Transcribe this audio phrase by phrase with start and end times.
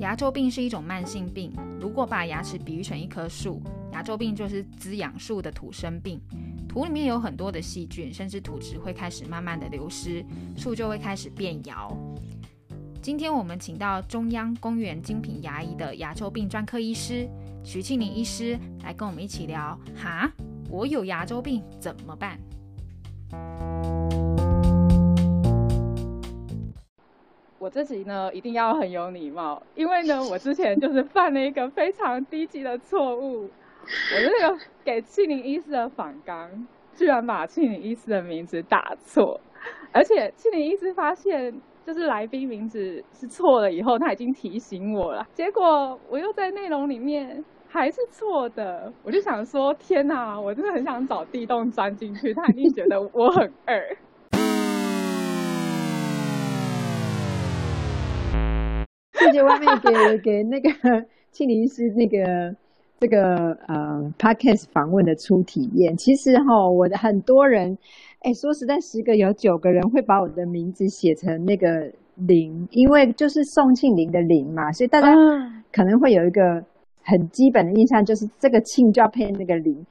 [0.00, 1.52] 牙周病是一种慢性病。
[1.78, 3.60] 如果把牙齿比喻成一棵树，
[3.92, 6.18] 牙周病就是滋养树的土生病。
[6.66, 10.24] 土里面有很多的细菌，甚至土质会开始慢慢的流失，
[10.56, 11.94] 树就会开始变摇。
[13.02, 17.28] 今天我们请到中央公园精品牙医的牙周病专科医师
[17.62, 19.78] 徐庆林医师来跟我们一起聊。
[19.94, 20.32] 哈，
[20.70, 22.40] 我有牙周病怎么办？
[27.60, 33.50] 我这集呢一定要很有礼貌，因为呢我之前就是 犯了一个非常低级的错误，我
[34.40, 39.38] 那个给庆林医师的访纲，居然把庆林医师的名字打错，
[39.92, 53.78] 而且庆林医师发现就是来宾名字是错了以后，他已经提醒我了，结果我又在内容里面还是错的，我就想说天哪，我真的很想找地洞钻进去，他一定觉得我很二。
[59.30, 60.68] 谢谢外面给给那个
[61.30, 62.52] 庆林师那个
[62.98, 65.96] 这个呃 podcast 访问的初体验。
[65.96, 67.78] 其实哈，我的很多人，
[68.22, 75.14] 哎，说实在，十个有九个人会把我的名字写成那个林，因为就是宋庆龄的林嘛，所以大家
[75.72, 76.64] 可能会有一个
[77.04, 79.86] 很基本的印象，就是这个庆就要配那个林。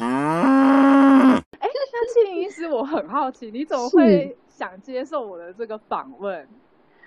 [0.00, 6.46] 哎，那庆林医师，我很好奇，你怎么会想接受我的这个访问？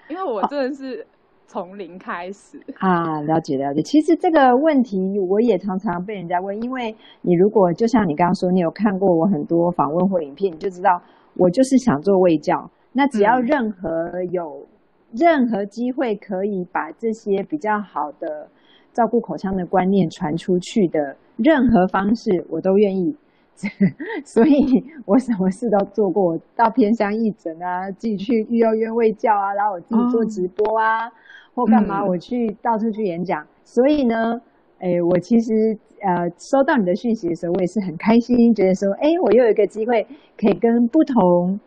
[0.09, 1.07] 因为我真的是。
[1.49, 3.81] 从零开始啊，了解了解。
[3.81, 11.01] 其实这个问题我也常常被人家问，因为你如果就像你刚刚说，你有看过我很多访问或影片，你就知道
[11.35, 12.69] 我就是想做卫教。
[12.93, 14.63] 那只要任何有
[15.11, 18.47] 任何机会可以把这些比较好的
[18.93, 23.15] 照顾口腔的观念传出去的任何方式，我都愿意。
[24.23, 31.11] 所以我什么事都做过，到偏乡义诊啊，自己去育幼院卫教啊，然后我自己做直播啊。
[31.59, 32.05] 或干嘛？
[32.05, 34.39] 我去到处去演讲，所以呢，
[34.79, 40.01] 哎，我其实呃收到你的讯息的时候，我也是很开心，觉得说，哎，我又有一个机会
[40.37, 41.59] 可以跟不同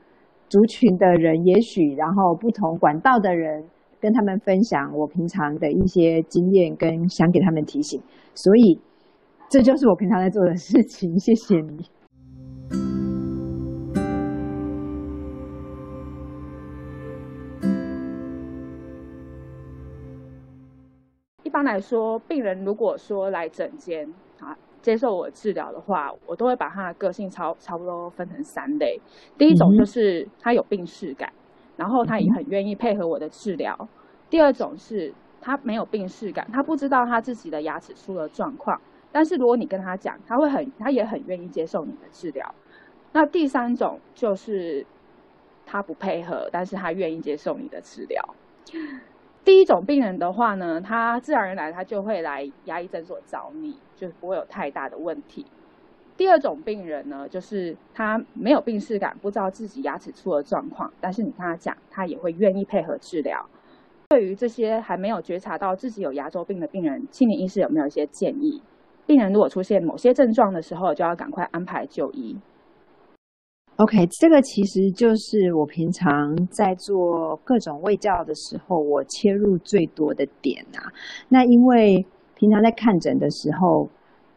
[0.48, 3.62] 族群的人，也许然后不同管道的人，
[4.00, 8.00] 跟他们分享我平常的一些经验，跟想给他们提醒，
[8.34, 8.80] 所以
[9.50, 11.18] 这就是我平常在做的事情。
[11.18, 11.84] 谢谢你。
[21.52, 24.08] 般来说，病人如果说来诊间
[24.40, 28.98] 啊接受我治疗的话，我都会把他的个性差差不多分成三类。
[29.38, 31.32] 第一种就是他有病视感，
[31.76, 33.76] 然后他也很愿意配合我的治疗。
[34.30, 38.80] 第二种是他没有病视感，他不知道他自己的牙齿出了状况，
[39.12, 42.54] 但是如果你跟他讲，他会很他也很愿意接受你的治疗。
[43.12, 44.86] 那第三种就是
[45.66, 48.34] 他不配合，但是他愿意接受你的治疗。
[49.44, 55.44] 第一种病人的话呢，他自然而然他就会来牙医诊所找你，就不会有太大的问题。
[56.16, 63.44] 第二种病人呢，就是他没有病视感，不知道自己牙齿出了状况，但是你跟他讲，他也会愿意配合治疗。
[64.10, 68.62] 对于这些还没有觉察到自己有牙周病的病人，心理医师有没有一些建议？
[69.06, 72.38] 病人如果出现某些症状的时候，就要赶快安排就医。
[73.76, 80.92] OK，这个其实就是我平常在做各种卫教的时候，我切入最多的点啊。
[81.28, 82.04] 那因为
[82.36, 83.88] 平常在看诊的时候，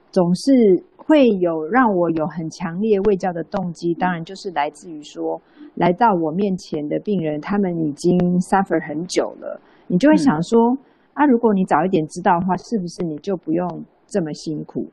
[0.09, 0.51] 总是
[0.95, 5.39] 会有让我有很强烈卫教的动机，当然就是来自于说，
[5.75, 10.75] 来到我面前的病人，他们已经 suffer 很久了，你就会想说，
[11.13, 13.67] 啊，如果你早一点知道的话，是不是你就不用
[14.07, 14.87] 这么辛苦？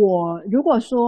[0.00, 0.98] 我如果说，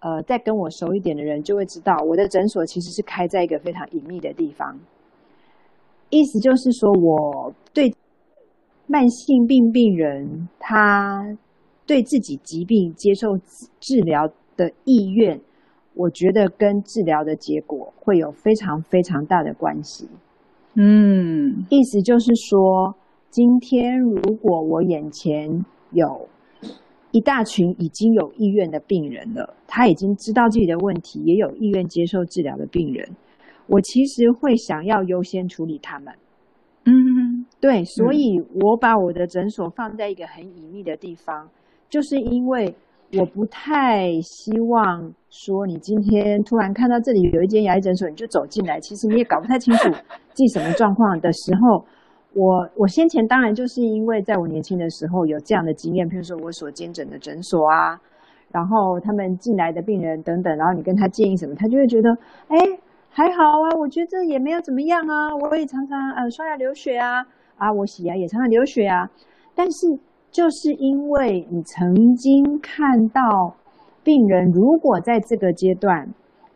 [0.00, 4.78] 呃，再跟我熟一点的人就会知道，我的诊所其实是开在一个非常隐秘的地方。
[6.10, 7.90] 意思就是说，我对
[8.86, 11.24] 慢性病病人他
[11.86, 13.38] 对自己疾病接受
[13.80, 15.40] 治疗的意愿，
[15.94, 20.06] 我觉得跟治疗的结果会有非常非常大的关系。
[20.74, 22.94] 嗯，意思就是说，
[23.30, 26.28] 今天如果我眼前有。
[27.16, 33.08] 一大群已经有意愿的病人了，他已经知道自己的问题，也有意愿接受治疗的病人，
[33.68, 36.12] 我其实会想要优先处理他们。
[36.84, 36.92] 嗯，
[37.58, 41.48] 对，所以我把我的诊所放在一个很隐秘的地方，
[41.88, 42.74] 就是因为
[43.14, 49.90] 我不太希望说你今天突然看到这里有一间牙医诊所，你就走进来，其实你也搞不太清楚
[50.34, 51.82] 自己什么状况的时候。
[52.36, 57.98] 我我先前当然就是因为在我年轻的时候有这样的经验，譬如说我所兼诊的诊所啊，
[58.52, 62.10] 然后他们进来的病人等等，然后你跟他建议什么，他就会觉得，
[62.48, 62.58] 哎，
[63.08, 67.24] 还好啊，我觉得也没有怎么样啊，我也常常呃刷牙流血啊，
[67.56, 69.10] 啊，我洗牙也常常流血啊。
[69.54, 69.98] 但是
[70.30, 73.56] 就是因为你曾经看到
[74.04, 76.06] 病人如果在这个阶段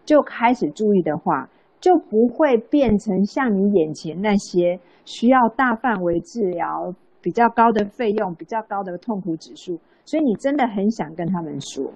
[0.05, 1.49] 就开始注意的话，
[1.81, 4.79] 就不会变成像你眼前那些
[5.11, 9.77] 需要大范围治疗、比较高的费用、比较高的痛苦指数。
[10.05, 11.93] 所以你真的很想跟他们说，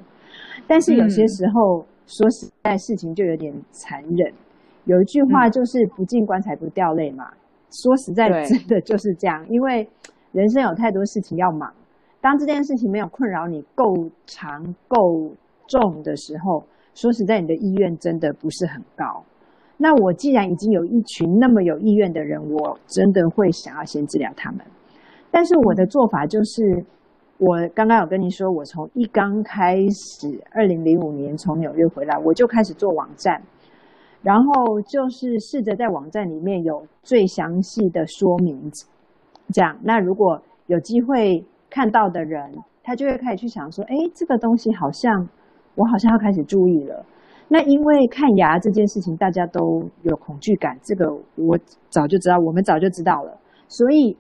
[0.67, 4.33] 但是有些时候说实在，事情就有点残忍。
[4.85, 7.25] 有一句话就是“不进棺材不掉泪”嘛。
[7.71, 9.45] 说实在，真的就是这样。
[9.49, 9.89] 因为
[10.33, 11.73] 人生有太多事情要忙，
[12.21, 13.85] 当这件事情没有困扰你够
[14.27, 15.33] 长够
[15.67, 16.65] 重的时候，
[16.95, 19.25] 说实在，你的意愿真的不是很高。
[19.85, 24.61] 那我既然已经有一群那么有意愿的人，我真的会想要先治疗他们。
[25.31, 26.83] 但是我的做法就是，
[27.37, 33.43] 我刚刚有跟你说，我从一刚开始，二零零五年从纽约回来，我就开始做网站。
[34.23, 38.59] 然后就是试着在网站里面有最详细的说明，
[39.53, 39.77] 这样。
[39.83, 42.41] 那如果有机会看到的人，
[42.83, 45.29] 他就会开始去想说：，哎，这个东西好像
[45.75, 47.05] 我好像要开始注意了。
[47.49, 51.59] 那因为看牙这件事情，大家都有恐惧感，这个我
[51.89, 53.39] 早就知道，我们早就知道了。
[53.69, 54.17] 所以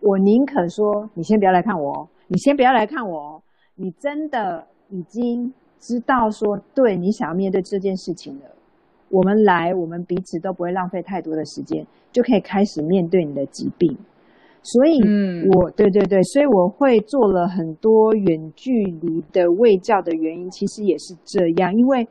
[0.00, 3.42] 我宁可说，你先不要来看我哦，你先不要来看我哦，
[3.74, 8.42] 你真的已经知道说，对你想要面对这件事情了。
[9.08, 13.96] 我们来，我们彼此都不会浪费太多的时间，就可以开始面对你的疾病。
[14.62, 15.00] 所以，
[15.54, 22.08] 我对对对，所以我会做了很多远距离的卫教的原因，其实也是这样，因为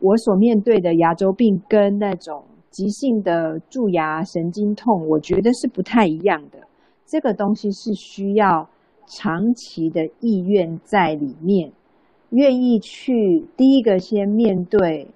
[0.00, 6.58] 我所面对的牙周病跟那种急性的蛀牙、神经痛，我觉得是不太一样的。
[7.06, 8.68] 这个东西是需要
[9.06, 11.70] 长期的意愿在里面，
[12.30, 15.06] 愿意去第一个先面对。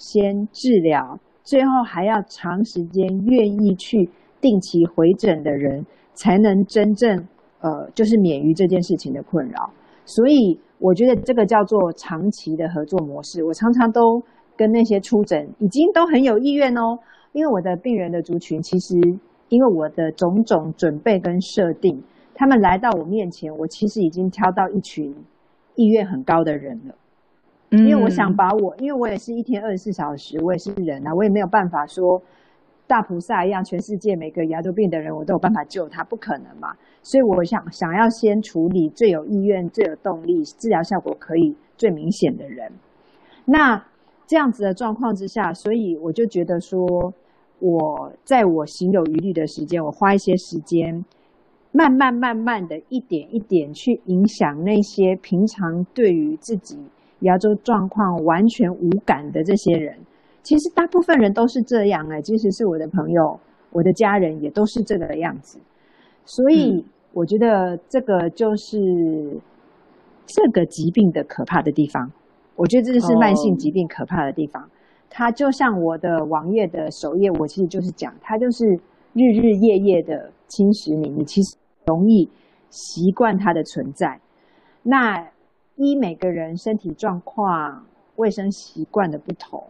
[0.00, 4.08] 先治疗，最后还要长时间愿意去
[4.40, 5.84] 定期回诊的人，
[6.14, 7.26] 才能真正
[7.60, 9.68] 呃，就是免于这件事情的困扰。
[10.04, 13.44] 所以我觉得这个叫做长期的合作模式。
[13.44, 14.22] 我常常都
[14.56, 16.98] 跟那些出诊已经都很有意愿哦，
[17.32, 18.94] 因为我的病人的族群其实
[19.48, 22.02] 因为我的种种准备跟设定，
[22.34, 25.14] 他们来到我面前，我其实已经挑到一群
[25.74, 26.94] 意愿很高的人了。
[27.70, 32.20] 因为我想把我，因为我也是一天二十四小时，我也是人啊，我也没有办法说
[32.88, 36.74] 大菩萨一样，全世界每个牙周病的人我都有办法救他，不可能嘛。
[37.02, 42.72] 所以我想想要先处理最有意愿、最有动力、治疗效果可以最明显的人。
[43.44, 43.84] 那
[44.26, 47.12] 这样子的状况之下，所以我就觉得说，
[47.60, 51.04] 我在我行有余力的时间，我花一些时间，
[51.72, 56.78] 慢慢慢慢的一点一点去影响那些平常对于自己。
[57.20, 59.98] 牙周状况完全无感的这些人，
[60.42, 63.38] 其实大部分人都是这样哎，即使是我的朋友、
[63.70, 65.58] 我的家人，也都是这个样子。
[66.24, 68.78] 所以我觉得这个就是
[70.26, 72.10] 这个疾病的可怕的地方。
[72.56, 74.68] 我觉得这是慢性疾病可怕的地方。
[75.10, 78.66] 它就像我的网页的首页，我其实就是讲，它就是
[79.12, 81.56] 日日夜夜的侵蚀你，你其实
[81.86, 82.28] 容易
[82.70, 84.20] 习惯它的存在。
[84.82, 85.28] 那。
[85.80, 87.86] 依每个人身体状况、
[88.16, 89.62] 卫生习惯的不同，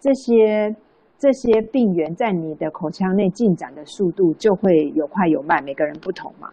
[0.00, 0.74] 这些
[1.18, 6.50] 这些病源在你的口腔内进展的速度就会有快有慢，每个人不同嘛。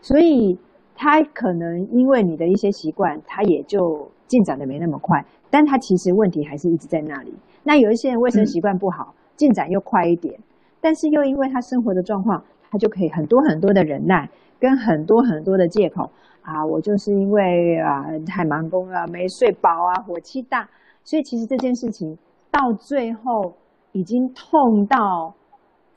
[0.00, 0.56] 所以
[0.94, 7.34] 它可能因为你的一些习惯，它也就进展的没那么快，但它其实问题还是一直在那里。
[7.64, 10.38] 那有一些人卫生习惯不好，进展又快一点，
[10.80, 14.28] 但是又因为他生活的状况，他就可以很多很多的忍耐，
[14.60, 16.10] 跟很多很多的借口。
[16.42, 20.66] 啊，我就是因为啊太忙工了，没睡饱啊，火气大，
[21.04, 22.16] 所以其实这件事情
[22.50, 23.54] 到最后
[23.92, 25.34] 已经痛到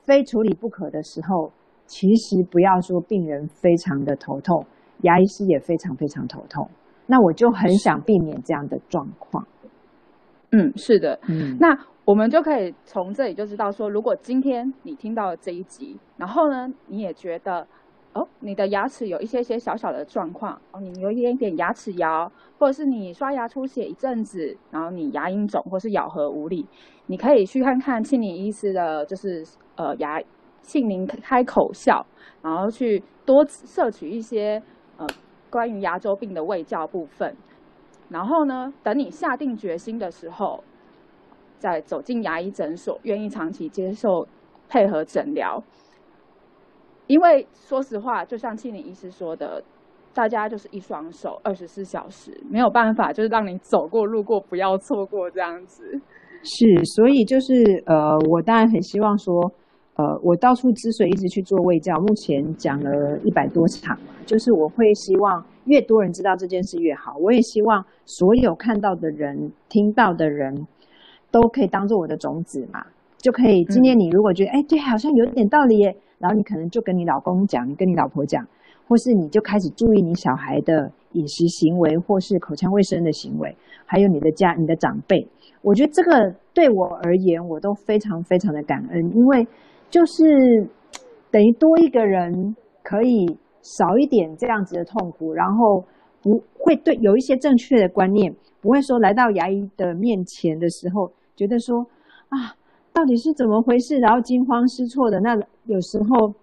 [0.02, 1.52] 非处理不可的时候，
[1.86, 4.66] 其实不要说病人非常的头痛，
[5.02, 6.70] 牙医师也非常非常头痛。
[7.08, 9.46] 那我就很想避免这样的状况。
[10.52, 17.66] 嗯，是的，嗯，那我们就可以从这里就知道说，如果今天你听到了这一集，然后呢，你也觉得。
[18.14, 26.68] 哦，你的牙齿有一些些小小的状况哦，你有一点点牙齿摇，或者是你刷牙出血一阵子，然后你牙龈肿或是咬合无力，
[27.06, 29.46] 你可以去看看庆宁医师的，就是
[29.78, 30.22] 呃牙
[30.62, 32.06] 庆宁开口笑，
[32.42, 34.62] 然后去多摄取一些
[34.98, 35.08] 呃
[35.50, 37.34] 关于牙周病的胃教部分，
[38.10, 40.62] 然后呢，等你下定决心的时候，
[41.60, 44.28] 再走进牙医诊所，愿意长期接受
[44.68, 45.64] 配合诊疗。
[47.12, 49.62] 因为说实话，就像庆林医师说的，
[50.14, 55.84] 大家就是一双手，二十四小时没有办法，就是让你走过路过，不要错过这样子。
[56.42, 59.42] 是，所以就是呃，我当然很希望说，
[59.96, 67.18] 呃，呃，我到处之所以一直去做卫教，目前讲了一百多场嘛，就是我会希望越多人知道这件事越好。
[67.20, 70.66] 我也希望所有看到的人、听到的人，
[71.30, 72.86] 都可以当做我的种子嘛，
[73.18, 73.66] 就可以。
[73.66, 78.48] 今天你如果觉得，哎，对，好像有点道理耶，然后你可能就跟你老公讲，你跟你老婆讲，
[78.88, 83.54] 或是你就开始注意你小孩的饮食行为，或是口腔卫生的行为，
[83.86, 85.28] 还有你的家、你的长辈。
[85.62, 89.46] 我觉得这个对我而言，我都非常非常的感恩，因为。
[89.92, 90.66] 就是
[91.30, 93.26] 等于多一个人可以
[93.62, 95.84] 少一点这样子的痛苦，然后
[96.22, 101.86] 不会对有一些正确的观念，不会说来到牙医的面前的时候觉得说
[102.30, 102.56] 啊
[102.94, 105.20] 到底是怎么回事，然后惊慌失措的。
[105.20, 106.34] 那有时候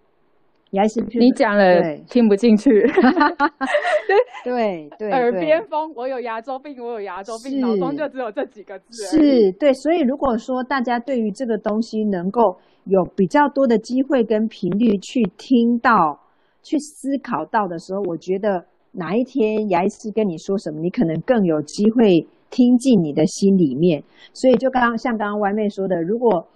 [0.70, 2.70] 牙医是你讲了听不进去，
[4.44, 9.04] 对对，耳边风，我有牙周病，我有牙周病，脑中就只有这几个字。
[9.04, 12.56] 是对，所以如果说大家对于这个东西能够。
[12.90, 16.18] 有比较多的机会跟频率去听到、
[16.62, 24.02] 去思考到的时候，我觉得哪一天牙医师跟你说什么，你可能更有机会听进你的心里面。
[24.32, 26.46] 所以就刚刚像刚刚歪妹说的，如果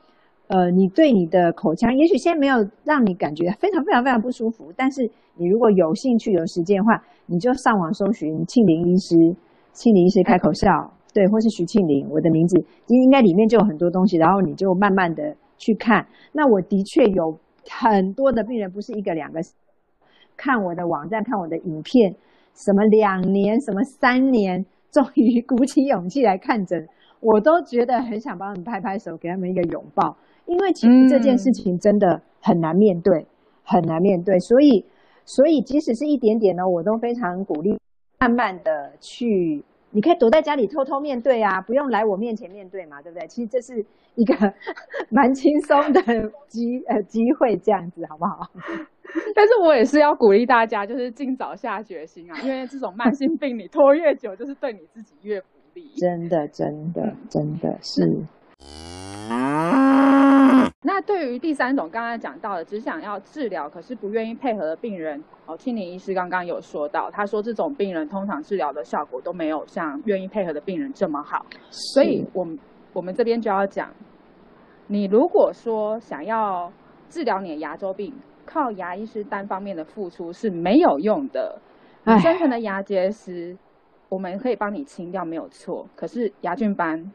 [0.49, 9.17] 呃你对你的口腔，也许现在没有让你感觉非常非常非常不舒服，但是你如果有兴趣、有时间的话，你就上网搜寻庆林医师，
[9.73, 12.57] 庆林医师开口笑，对，或是徐庆林，我的名字，
[12.89, 15.37] 应应该里面就有很多东西，然后你就慢慢的。
[15.59, 17.39] 去看，那我的确有
[17.71, 19.41] 很多的病人，不是一个两个，
[20.37, 22.13] 看我的网站，看我的影片，
[22.53, 26.87] 什么两年，什么三年，终于鼓起勇气来看诊，
[27.21, 33.27] 我都觉得很想帮他们拍拍手，给他们一个拥抱，因为其实这件事情真的很难面对，
[33.65, 34.85] 很难面对，所以，
[35.25, 37.81] 所以即使是一点点呢，我都非常鼓励，
[38.21, 39.65] 慢慢的去。
[39.93, 43.27] 你可以躲在家里偷偷面对啊，不用来我面前面对嘛，对不对？
[43.29, 43.85] 其实这是
[44.15, 44.35] 一个
[45.11, 46.01] 蛮轻松的
[46.49, 48.51] 机呃机会，这样子好不好？
[49.35, 55.91] 但是我也是要鼓励大家，就是尽早下决心啊，因为这种慢性病你拖越久，就是对你自己越不利。
[56.01, 58.03] 真的，真的，真的是。
[60.85, 72.59] 那对于第三种刚刚讲到的，只想要治疗可是不愿意配合的病人，哦，青年医师刚刚有说到，他说这种病人通常治疗的效果都没有像愿意配合的病人这么好，所以我们
[72.93, 73.95] 我们这边就要讲，
[74.89, 76.73] 你如果说想要
[77.09, 78.13] 治疗你的牙周病，
[78.45, 81.61] 靠牙医师单方面的付出是没有用的，
[82.21, 83.57] 深层的牙结石
[84.09, 87.13] 我们可以帮你清掉没有错，可是牙菌斑，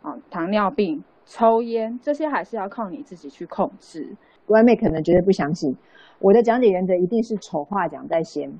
[0.00, 1.04] 啊，糖尿病。
[1.24, 4.16] 抽烟这些还是要靠你自己去控制。
[4.48, 5.74] 外妹可能绝对不相信，
[6.18, 8.50] 我的讲解原则一定是丑话讲在先。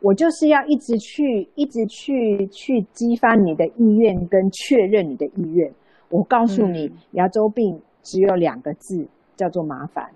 [0.00, 5.70] 我就是要一直去、一直去、去激发你的意愿跟确认你的意愿。
[6.08, 10.08] 我告诉你，牙周病只有两个字，叫做麻烦。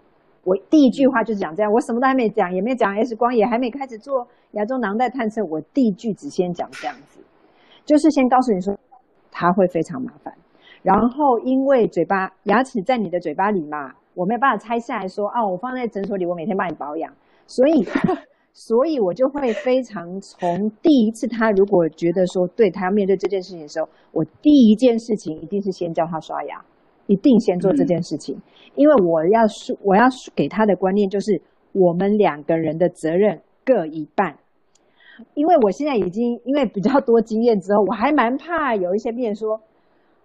[0.44, 7.20] 我第一句话就是讲这样，我什么都还没讲，也没讲 X 光，也还没开始做牙周囊袋探测，我第一句只先讲这样子，
[7.84, 8.78] 就是先告诉你说，
[9.32, 10.32] 它会非常麻烦。
[10.82, 17.12] 然后，因为嘴巴牙齿在你的嘴巴里嘛，我没有办法拆下来说，哦，我放在诊所里，我每天帮你保养。
[17.46, 17.84] 所以，
[18.52, 26.60] 所以我就会非常从第一次他如果觉得说，对他要面对这件事情的时候，我第一件事情一定是先教他刷牙，
[27.06, 28.36] 一定先做这件事情，
[28.74, 30.02] 因为我要说我要
[30.34, 34.36] 给他的观念就是，我们两个人的责任各一半。
[35.34, 39.60] 因为我现在已经因为比较多经验之后，我还蛮怕有一些病人说。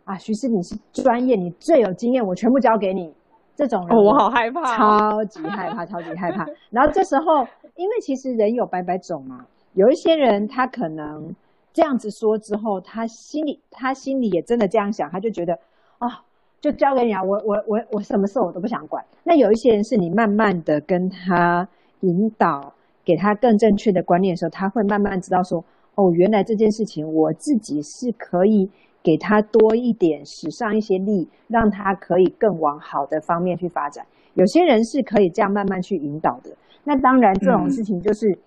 [0.07, 3.13] 啊，徐师，你是专业，你最有经验，我全部交给你。
[3.57, 6.45] 这种人，我好害怕，超级害怕，超级害怕。
[6.69, 7.45] 然后这时候，
[7.75, 11.35] 因为其实人有百百种嘛，有一些人他可能
[11.73, 15.53] 这样子说之后，他心里他心里也真的这样想，他就觉得
[15.97, 16.23] 啊，
[16.61, 19.03] 就交给你啊，我我我我什么事我都不想管。
[19.25, 21.67] 那有一些人是你慢慢的跟他
[21.99, 22.71] 引导，
[23.03, 25.61] 给他更正确的观念的时候，他会慢慢知道说，
[25.95, 28.69] 哦，原来这件事情我自己是可以。
[29.07, 34.05] 给他多一点，使上一些力，让他可以更往好的方面去发展。
[34.33, 36.51] 有些人是可以这样慢慢去引导的。
[36.83, 38.37] 那当然，这种事情就是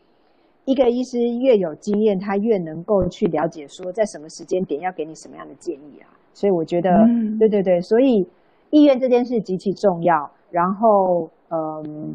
[0.66, 6.12] 一个医师越有经验，他越能够去了解说在什么时间点要给你什么样的建议啊。
[6.34, 6.90] 所以我觉得，
[7.38, 8.28] 对对对，所以
[8.68, 10.30] 意愿这件事极其重要。
[10.50, 12.14] 然后，嗯，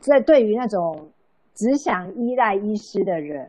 [0.00, 1.08] 在对于那种
[1.54, 3.48] 只想依赖医师的人，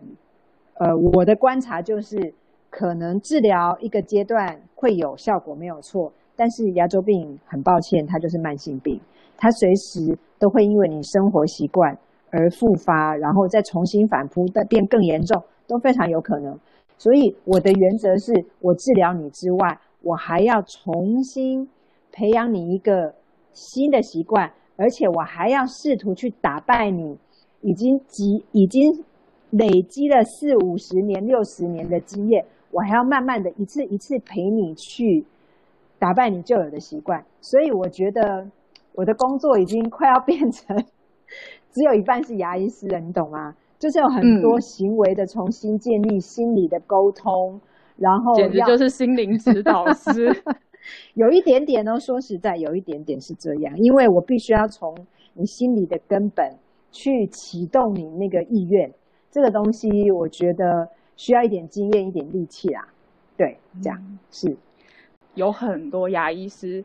[0.75, 2.31] 呃，我的观察就是。
[2.69, 6.11] 可能治疗一个阶段会有效果，没有错。
[6.35, 8.99] 但是牙周病很抱歉，它就是慢性病，
[9.37, 11.97] 它随时都会因为你生活习惯
[12.31, 16.57] 而复发，然后再重新反复的变更严重，都非常有可能。
[16.97, 21.67] 所以我的原则是我治疗你之外，我还要重新
[22.11, 23.13] 培养你一个
[23.51, 27.17] 新的习惯，而且我还要试图去打败你，
[27.61, 29.03] 已经积已经
[29.49, 35.25] 累积了四五十年、六十年的经验，我还要慢慢的一次一次陪你去
[35.97, 37.23] 打败你旧有的习惯。
[37.41, 38.47] 所以我觉得
[38.93, 40.77] 我的工作已经快要变成
[41.71, 43.55] 只有一半是牙医师了，你懂吗？
[43.77, 47.61] 就是有很多行为的重新建立、心理的沟通，
[47.95, 50.29] 然后简直就是心灵指导师。
[51.13, 54.93] 有一点点哦，说实在，有一点点是这样，因为我必须要从
[55.33, 56.57] 你心里的根本
[56.91, 58.91] 去启动你那个意愿，
[59.29, 62.87] 这个东西我觉得需要一点经验、一点力气啦。
[63.35, 64.55] 对，这样是
[65.35, 66.81] 有很多牙医师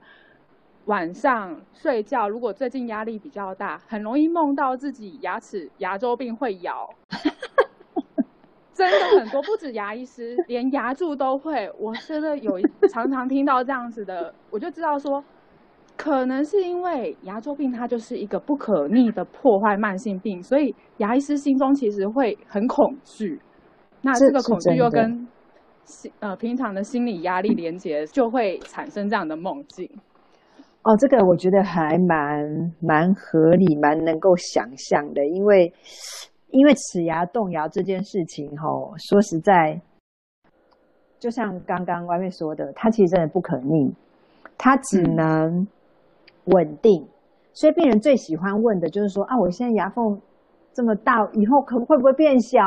[0.86, 6.90] 晚上睡觉，如果最近压力比较大，很容易梦到自己牙齿牙周病会咬。
[8.74, 11.70] 真的很多，不止牙医师，连牙柱都会。
[11.78, 12.58] 我真的有
[12.92, 15.22] 常常听到这样子的，我就知道说，
[15.96, 23.40] 可能是因为牙周病它就是一个不可逆的破坏慢性病，所以牙医师心中其实会很恐惧。
[24.04, 25.26] 那这个恐惧又跟
[25.84, 29.90] 心呃平常的心理压力连接，就会产生这样的梦境。
[30.82, 35.72] 哦，这个我觉得还蛮蛮合理，蛮能够想象的，因为。
[36.50, 39.80] 因为齿牙动摇这件事情，吼，说实在，
[41.18, 43.92] 就像刚刚外面说的，它其实真的不可逆，
[44.56, 45.66] 它只能
[46.44, 47.04] 稳定。
[47.54, 50.16] 所以病人最喜欢问的就是说啊，我现在牙缝
[50.72, 52.60] 这么大，以后可会不会变小？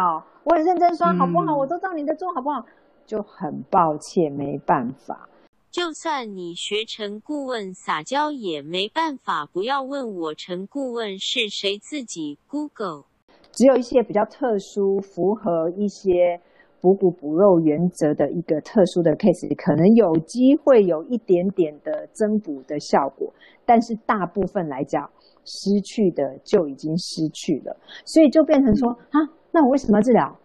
[0.48, 1.58] 我很认真刷，好不好？
[1.58, 2.66] 我都照你的做，好不好？
[3.06, 5.28] 就很抱歉，没办法。
[5.70, 13.04] 就算你学成顾问撒娇也没办法，不要问我成顾问是谁，自己 Google。
[13.52, 16.40] 只有一些比较特殊、符合一些
[16.80, 23.34] 补骨补肉原则的一个特殊的 case，可能有机会有一点点的增补的效果，
[23.66, 25.10] 但是大部分来讲，
[25.44, 29.20] 失去的就已经失去了，所以就变成说啊，
[29.52, 30.36] 那我为什么要治疗？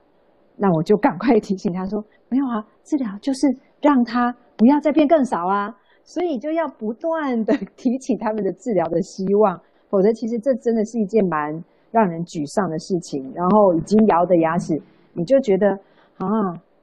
[0.57, 3.47] 那我就赶快提醒他说， 没有啊，治疗就是
[3.81, 11.63] 让他不要再变更少啊，所以就要不断的提起他们的治疗的希望，否则其实这真的是一件蛮。
[11.93, 14.81] 让人沮丧的事情，然后已经摇的牙齿，
[15.13, 15.79] 你就觉得
[16.17, 16.27] 啊，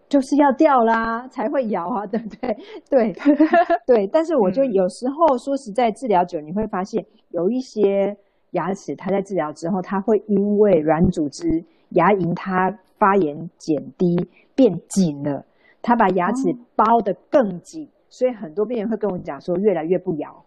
[0.08, 2.56] 就是要掉啦才会摇啊， 对不对？
[2.88, 3.16] 对
[3.88, 4.06] 对。
[4.06, 8.16] 但是我就有时候说实在，治疗久你会发现，有一些
[8.52, 14.16] 牙齿它在治疗之后，它会因为软组织牙龈它发炎减低
[14.56, 15.46] 变紧了，
[15.82, 20.44] 它把牙齿包得更紧，所以很多病人会跟我讲说，越来越不咬。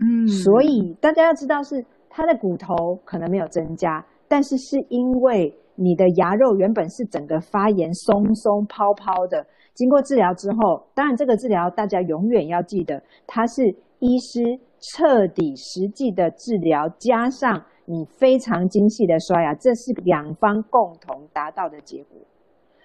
[0.00, 1.84] 嗯，所以大家要知道是。
[2.10, 13.62] 它的骨头可能没有增加，但是是因为你的牙肉原本是整个发炎松松泡泡的，经过治疗之后，当然这个治疗大家永远要记得，它是
[13.98, 22.20] 医师彻底实际的治疗，加上你非常精细的刷牙，这是两方共同达到的结果。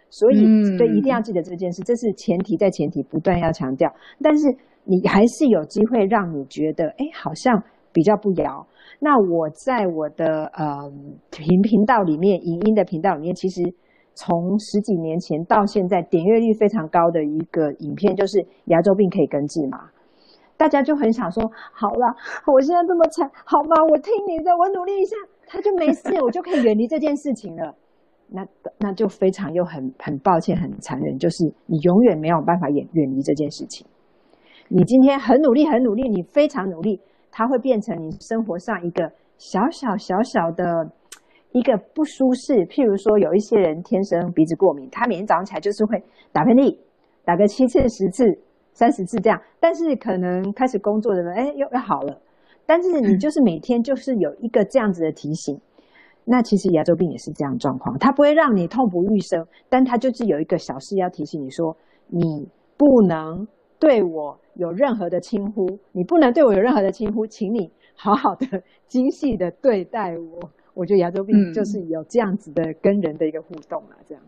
[0.09, 0.37] 所以，
[0.77, 3.91] 对，一定要记得这件事，这是前提，在前提不断要强调。
[4.21, 4.47] 但是
[4.85, 7.61] 你还是有机会让你觉得，哎，好像
[7.91, 8.65] 比较不摇。
[8.99, 10.89] 那我在我的呃
[11.31, 13.61] 频频道里面，影音的频道里面，其实
[14.13, 19.89] 从十几年前到现在，点阅率非常高的一个影片，就是牙周病可以根治吗？
[20.57, 22.15] 大家就很想说，好了，
[22.51, 23.75] 我现在这么惨，好吗？
[23.89, 25.15] 我听你的，我努力一下，
[25.47, 27.75] 他就没事，我就可以远离这件事情了。
[28.29, 28.45] 那
[28.79, 33.85] 那就非常又很很抱歉，很残忍，就是你永远没有办法远远离这件事情。
[34.69, 36.99] 你今天很努力，很努力，你非常努力。
[37.35, 40.63] 它会变成你生活上一个小小小小的
[41.51, 42.65] 一个不舒适。
[42.67, 46.77] 譬如说，有一些人天生鼻子过敏，他每天早上起来就是会打喷嚏，
[47.25, 48.23] 打个七次、十次、
[48.73, 49.41] 三十次这样。
[49.59, 52.19] 但是可能开始工作的人，哎，又又好了。
[52.65, 55.59] 但是你就是每天就是有一个这样子的提醒。
[56.25, 61.75] 那其实牙周病也是这样状况，它不会让你痛不欲生，但它就是有一个小事要提醒你说，
[62.07, 63.47] 你不能
[63.79, 64.39] 对我。
[64.55, 68.45] 有任何的轻呼，你不能对我有任何的轻呼，请你好好的、
[68.86, 70.47] 精细的对待我。
[70.75, 74.23] 我觉得牙周病就是有这样子的跟人的一个互动啊，这样。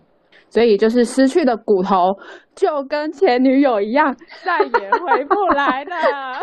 [0.55, 2.15] 所以就是失去的骨头，
[2.55, 4.15] 就跟前女友一样，
[4.45, 6.39] 再也回不来了。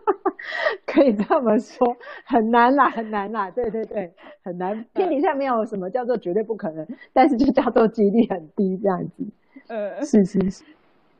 [0.88, 1.94] 可以这么说，
[2.24, 3.50] 很难啦，很难啦。
[3.50, 4.10] 对对对，
[4.42, 4.82] 很难。
[4.94, 9.26] 天底下没有什么叫做绝对不可能，但是就叫做几率很低这样子。
[9.68, 10.64] 呃，是是是。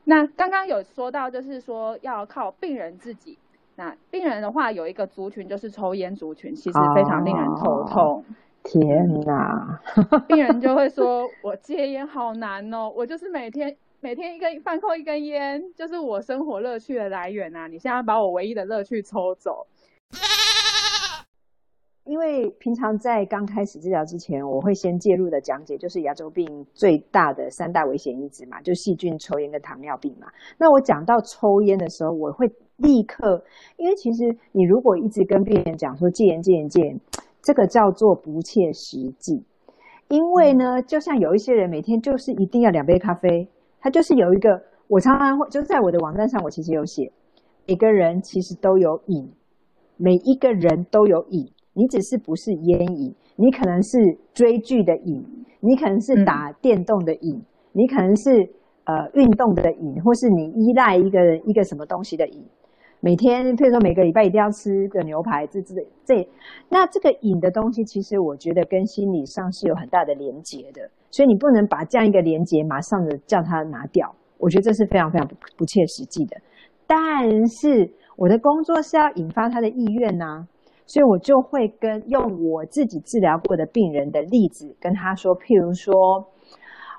[0.05, 3.37] 那刚刚有说到，就是说要靠病人自己。
[3.75, 8.25] 那病人的话，有一个族群就是抽烟族群，其实非常令人头痛。
[8.63, 8.81] 天
[9.25, 9.79] 哪！
[10.27, 17.67] 病人就会说：“我戒烟好难哦， 我就是每天每天一根饭后一根烟，就是我生活乐趣的来源啊！
[17.67, 19.67] 你现在把我唯一的乐趣抽走。
[22.05, 30.27] ”因为平常在刚开始治疗之前，我会先介入的讲解就是牙周病最大的三大危险因子嘛，就细菌、抽烟跟糖尿病嘛。
[30.57, 32.47] 那我讲到抽烟的时候，我会
[32.77, 33.43] 立刻，
[33.77, 36.99] 因为其实你如果一直跟病人讲说戒烟、戒烟、戒烟，
[37.41, 39.43] 这个叫做不切实际。
[40.07, 43.47] 因为呢，就像有一些人每天就是一定要两杯咖啡，
[43.79, 47.11] 他就是有一个，我常常会就在我的网站上，我其实有写，
[47.65, 49.31] 每个人其实都有瘾，
[49.97, 51.49] 每一个人都有瘾。
[51.73, 53.97] 你只是不是烟瘾，你可能是
[54.33, 55.23] 追剧的瘾，
[55.61, 58.29] 你可能是打电动的瘾，你可能是
[58.83, 62.43] 呃运动的瘾，或是你依赖一个一个什么东西的瘾。
[63.01, 66.27] 每天，譬如说每个礼拜一定要吃个牛排，这这这，
[66.69, 76.37] 那这个瘾的东西，其实我觉得跟心理上是有很大的连结的，所以你不能把这样一个连结马上的叫它拿掉，我觉得这是非常非常不不切实际的。
[76.85, 80.47] 但是我的工作是要引发他的意愿呐。
[80.87, 85.93] 所以我就会跟用我自己治疗过的病人的例子跟他说，譬如说，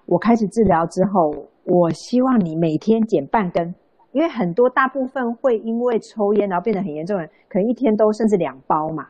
[0.07, 3.75] 我开始治疗之后，我希望你每天减半根，
[4.12, 9.09] 因为很多大部分会因为抽烟然后变得很严重的人，可能一天都甚至两包嘛。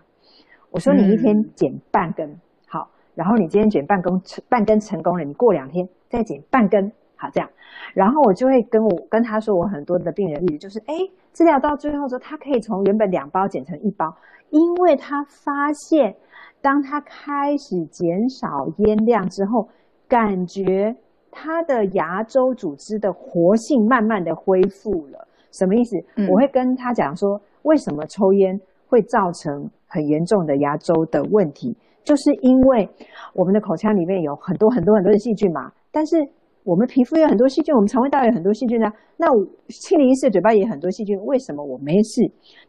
[0.70, 2.34] 我说你一天减半根，
[2.66, 7.50] 好，然后你今天减半根成半根成功了，你过两天再减半根，好这样，
[7.92, 10.94] 然后我就会跟我跟他说，我很多的病人例子就是，哎，
[11.32, 14.14] 治疗到最后说他可以从原本两包减成一包。
[14.50, 16.14] 因为他发现，
[16.60, 19.66] 当他开始减少烟量之后，
[20.06, 20.94] 感觉
[21.32, 25.26] 他的牙周组织的活性慢慢的恢复了。
[25.50, 25.96] 什么意思？
[26.30, 32.88] 我会跟他讲说，为什么抽烟会造成很严重的牙周的问题，就是因为
[33.34, 35.72] 我们的口腔里面有很多很多很多的细菌嘛。
[35.90, 36.16] 但是
[36.64, 38.90] 我们皮肤有很多细菌，我们肠胃道有很多细菌呢。
[39.16, 39.26] 那
[39.68, 42.22] 清理一次嘴巴也很多细菌，为什么我没事？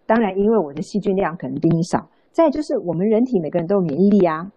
[0.06, 2.06] 当然，因为我的细菌量可能比你少。
[2.32, 4.52] 再就是，我们人体每个人都有免疫力啊，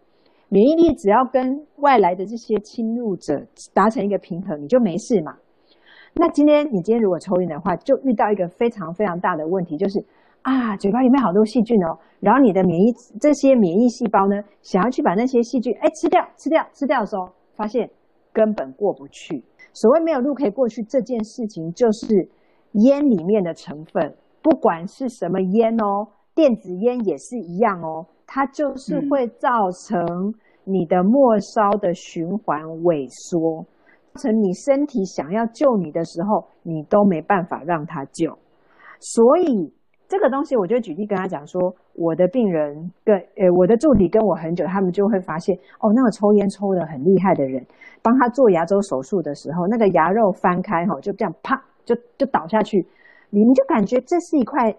[0.49, 5.35] 免疫力只要跟外来的这些侵入者达成一个平衡，你就没事嘛。
[6.15, 10.03] 那今天你今天如果抽烟的话，就遇到一个非常非常大的问题，就是
[10.43, 11.99] 啊，嘴巴里面好多细菌哦。
[12.21, 12.87] 然后你的免疫
[13.21, 17.91] 这些免疫细胞呢，想要去把那些细菌哎吃掉、吃掉、吃掉的时候，发现
[18.33, 19.45] 根本过不去。
[19.73, 22.29] 所谓没有路可以过去这件事情，就是
[22.73, 24.15] 烟里面的成分。
[24.41, 26.07] 不管是什么烟哦，
[26.37, 33.65] 电子烟也是一样哦，它就是会造成你的末梢的循环萎缩，
[34.17, 38.37] 成你身体想要救你的时候，你都没办法让它救。
[39.01, 39.73] 所以
[40.07, 47.65] 这个东西，我就举例跟他讲说，我的病人跟呃我的助理跟我很久，他们就会发现哦，那个抽烟抽的很厉害的人，
[48.03, 52.87] 帮他做牙周手术的时候，那个牙肉翻开哈，就这样啪就就倒下去。
[53.31, 54.75] 你们就感觉这是一块，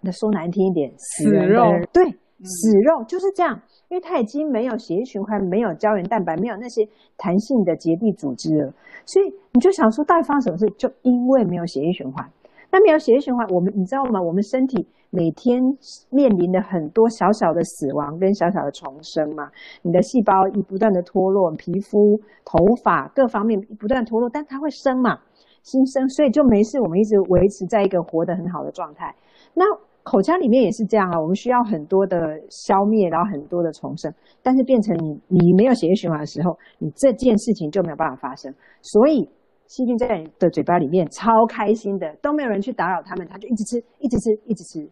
[0.00, 1.62] 那说难听一点，死肉。
[1.92, 2.04] 对，
[2.42, 8.72] 死肉就是这样，因为它已经没有血液循环，没有胶原蛋白，没有那些弹性的结缔组织了。
[9.04, 10.66] 所以你就想说，到底发生什么事？
[10.76, 12.24] 就因为没有血液循环。
[12.70, 14.20] 那没有血液循环，我们你知道吗？
[14.20, 15.62] 我们身体每天
[16.10, 19.50] 面临的很多小小的死亡跟小小的重生嘛。
[19.82, 25.18] 你的细胞一不断的脱落，皮肤、头发各方面不断脱落，但它会生嘛。
[25.62, 26.78] 新生，所以就没事。
[26.80, 29.14] 我们一直维持在一个活得很好的状态。
[29.54, 29.64] 那
[30.10, 32.16] 口腔里面也是这样啊，我们需要很多的
[32.48, 34.10] 消灭，然后很多的重生。
[34.42, 38.50] 但是变成你你没有血液循环的时候，你这件事情就没有办法发生。
[38.80, 39.28] 所以
[39.66, 44.88] 细菌在你的嘴巴里面超开心的，都没有人去打扰他们，他就一直吃，一直吃，一直吃。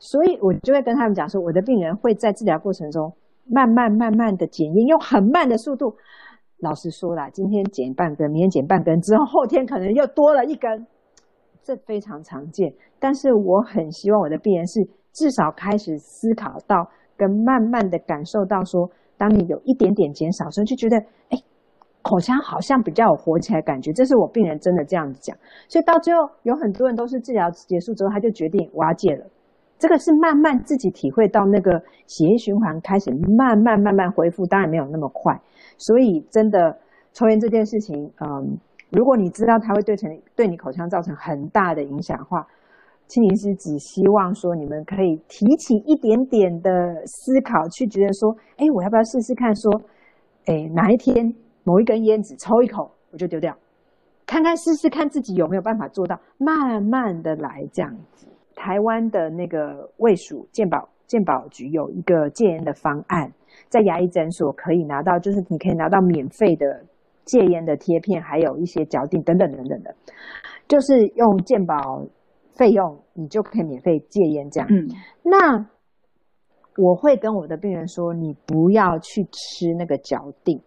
[0.00, 3.12] 所以我就会跟他们讲说，我的病人会在治疗过程中
[3.46, 5.94] 慢慢慢慢的减，用很慢的速度。
[6.58, 10.86] 老实说啦，今天减半根，明天减半根，之后后天可能又多了一根，
[11.62, 12.72] 这非常常见。
[13.00, 20.96] 但是我很希望我的病人是至少开始思考到，跟慢慢的感受到说，当你有一点点减少时候，就觉得
[21.30, 21.38] 哎，
[22.02, 23.92] 口腔好像比较有活起来感觉。
[23.92, 25.36] 这是我病人真的这样子讲。
[25.66, 29.26] 所以到最后，有很多人都是治疗结束之后，他就决定我要戒了。
[29.78, 35.34] 这个是慢慢自己体会到那个血液循环开始慢慢慢慢恢复，当然没有那么快。
[35.78, 36.78] 所以，真的
[37.14, 38.58] 抽烟这件事情，嗯，
[38.90, 42.46] 如果你知道它会对成对你口腔造成很大的影响的话，
[43.10, 46.70] 青林师只希望说你们可以提起一点点的
[47.06, 49.52] 思考，去觉得说，哎，我要不要试试看？
[49.56, 49.82] 说，
[50.46, 53.52] 哎，哪一天某一根烟只抽一口我就丢掉，
[54.26, 58.28] 看看试试看自己有没有办法做到，慢慢的来这样子。
[58.54, 63.32] 台湾的那个卫署健保健保局有一个戒烟的方案。
[63.68, 66.84] 在牙医诊所可以拿到，就是你可以拿到免费的
[67.24, 69.92] 戒烟的贴片，还有一些脚垫等等等等的，
[70.68, 72.00] 就是用健保
[72.60, 74.68] 费用，你就可以免费戒烟这样。
[74.70, 74.86] 嗯，
[75.22, 75.66] 那
[76.76, 80.60] 我会跟我的病人说，你不要去吃那个嚼定，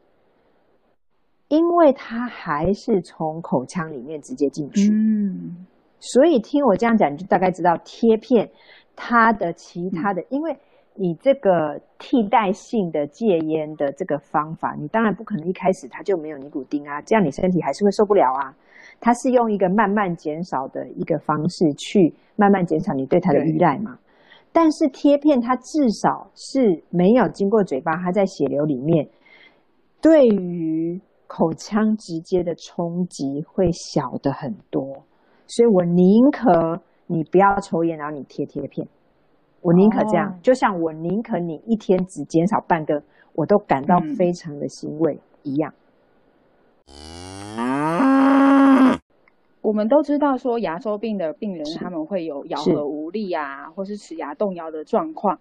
[1.49, 4.89] 因为它还是从口腔里面直接进去。
[4.91, 5.67] 嗯，
[5.99, 8.49] 所以听我这样讲，你就大概知道贴片
[8.95, 10.57] 它的其他的，因为
[10.95, 18.55] 你这个替代性的戒烟的这个方法，你当然不可能一开始它就没有尼古丁啊，这样你身体还是会受不了啊。
[19.05, 23.99] 它是用一个慢慢减少的一个方式去慢慢减少你对它的依赖嘛。
[24.53, 29.05] 但是贴片它至少是没有经过嘴巴，它在血流里面，
[29.99, 35.03] 对于口腔直接的冲击会小的很多。
[35.47, 38.87] 所以我宁可你不要抽烟，然后你贴贴片，
[39.59, 40.29] 我宁可这样。
[40.29, 45.73] 哦就像我宁可你一天只减少半根，我都感到嗯非常的欣慰一样。
[49.63, 55.39] 我们都知道说牙周病的病人他们会有咬是合无力啊，或是齿牙动摇的状况。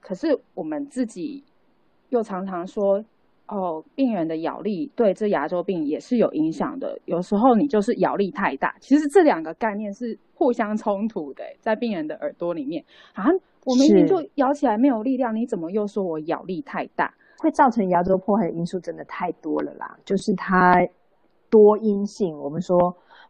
[0.00, 1.44] 可是我们自己
[2.08, 3.04] 又常常说，
[3.46, 6.98] 哦，病人的咬力对这牙周病也是有影响的。
[7.04, 13.26] 有时候你就是咬力太大，其实这两个概念是互相冲突的，在病人的耳朵里面，啊
[13.64, 17.14] 我明明是就咬起来没有力量，你怎么又说我咬力太大？
[17.38, 20.74] 会造成牙周破坏的因素真的太多了啦，就是它
[21.48, 22.76] 多因性，我们说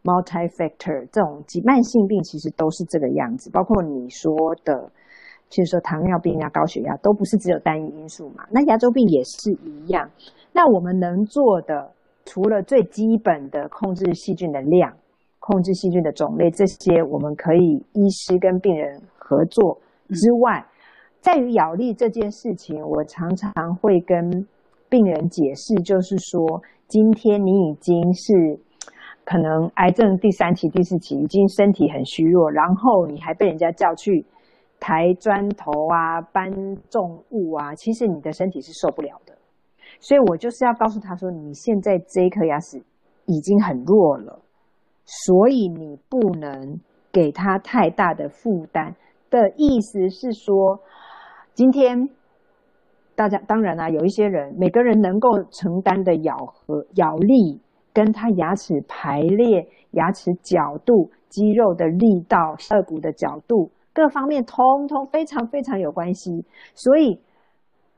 [0.03, 4.33] multi-factor 这种急慢性病其实都是这个样子，包括你说
[4.63, 4.91] 的，
[5.49, 8.45] 就是说糖尿病啊、高血压，都不是只有单一因素嘛。
[8.49, 10.09] 那牙周病也是一样。
[10.53, 11.91] 那我们能做的，
[12.25, 14.91] 除了最基本的控制细菌的量、
[15.39, 20.65] 控制细菌的种类这些，我们可以医师跟病人合作之外，
[21.21, 24.47] 在于咬力这件事情，我常常会跟
[24.89, 28.59] 病人解释，就是说，今天你已经是
[29.31, 34.25] 可能癌症第三期、第四期，已经身体很虚弱，然后你还被人家叫去
[34.77, 36.51] 抬砖头啊、搬
[36.89, 39.33] 重物啊，其实你的身体是受不了的。
[40.01, 42.83] 所以我就是要告诉他说，你现在这一颗牙齿
[43.25, 44.37] 已经很弱了，
[45.05, 48.93] 所以你不能给他太大的负担。
[49.29, 50.81] 的意思是说，
[51.53, 52.09] 今天
[53.15, 57.61] 大家当然啦、有一些人，每个人能够承担的咬合咬力，
[57.93, 66.45] 跟他牙齿排列、牙齿角度、肌肉的力道、颚骨的角度各方面，通通非常非常有关系。
[66.73, 67.19] 所以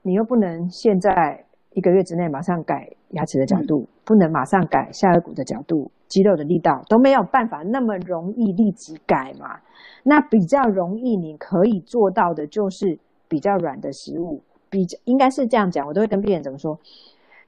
[0.01, 9.59] 你又不能现在一个月之内马上改牙齿的角度，不能马上改下颌骨的角度、肌肉的力道，都没有办法那么容易立即改嘛。
[10.03, 16.77] 那比较容易你可以做到的就是比较软的食物，比较应该是这样讲，我都会跟病人怎么说，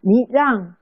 [0.02, 0.76] 你让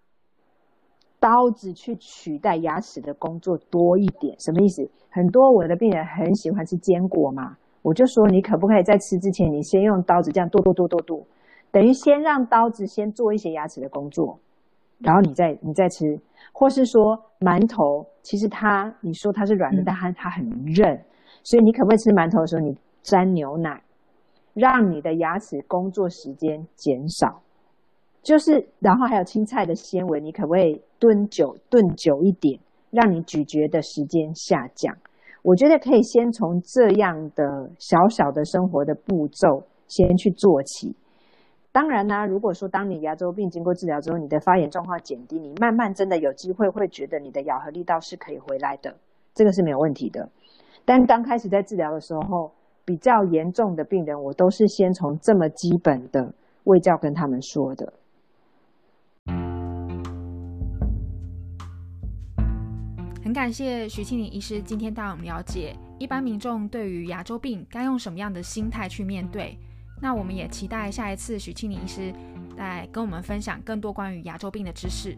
[1.23, 4.85] 刀子去取代牙齿的工作多一点，什么意思？
[5.09, 11.25] 很多我的病人很喜欢吃坚果嘛，我就说你可不可以在吃之前，你先用刀子这样剁剁剁剁剁，
[11.71, 14.37] 等于先让刀子先做一些牙齿的工作，
[14.99, 16.19] 然后你再你再吃，
[16.51, 19.85] 或是说馒头，其实它你说它是软的，嗯。
[19.85, 21.05] 但它它很韧，
[21.41, 23.81] 所以你可不可以吃馒头的时候你沾牛奶，
[24.53, 27.42] 让你的牙齿工作时间减少？
[28.23, 32.57] 就是，然后还有青菜的纤维，你可不可以炖久炖久一点，
[32.89, 34.95] 让你咀嚼的时间下降？
[35.43, 40.95] 我觉得可以先从这样的小小的生活的步骤先去做起。
[41.73, 48.95] 当然呢、如果说当你牙周病经过治疗之后，你的发炎状况减低，你慢慢真的有机会会觉得你的咬合力道是可以回来的，
[49.33, 50.29] 这个是没有问题的。
[50.85, 52.51] 但刚开始在治疗的时候，
[52.85, 56.33] 比较严重的病人，我都是先从这么基本的
[56.63, 57.91] 卫教跟他们说的。
[63.33, 69.57] 感谢徐庆林医师今天带我们了解一般民众对于牙周病该用什么样的心态去面对。
[69.99, 72.13] 那我们也期待下一次徐庆林医师
[72.57, 75.17] 来跟我们分享更多关于牙周病的知识。